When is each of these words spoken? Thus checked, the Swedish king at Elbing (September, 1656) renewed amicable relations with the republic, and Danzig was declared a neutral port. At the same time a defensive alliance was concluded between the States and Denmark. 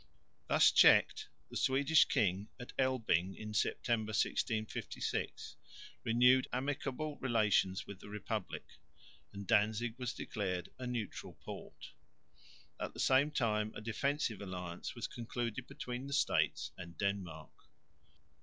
Thus 0.47 0.71
checked, 0.71 1.27
the 1.51 1.55
Swedish 1.55 2.05
king 2.05 2.47
at 2.59 2.73
Elbing 2.79 3.35
(September, 3.55 4.09
1656) 4.13 5.57
renewed 6.03 6.47
amicable 6.51 7.19
relations 7.19 7.85
with 7.85 7.99
the 7.99 8.09
republic, 8.09 8.65
and 9.31 9.45
Danzig 9.45 9.93
was 9.99 10.15
declared 10.15 10.69
a 10.79 10.87
neutral 10.87 11.35
port. 11.35 11.91
At 12.79 12.95
the 12.95 12.99
same 12.99 13.29
time 13.29 13.73
a 13.75 13.79
defensive 13.81 14.41
alliance 14.41 14.95
was 14.95 15.05
concluded 15.05 15.67
between 15.67 16.07
the 16.07 16.13
States 16.13 16.71
and 16.79 16.97
Denmark. 16.97 17.51